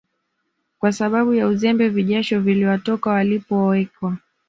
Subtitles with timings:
[0.79, 4.17] kwa sababu ya uzembe vijasho viliwatoka walipowekwa